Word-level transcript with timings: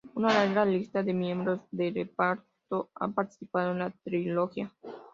Una 0.15 0.33
larga 0.33 0.65
lista 0.65 1.03
de 1.03 1.13
miembros 1.13 1.59
de 1.69 1.91
reparto 1.91 2.89
ha 2.95 3.07
participado 3.09 3.73
en 3.73 3.77
la 3.77 3.91
trilogía. 4.03 4.71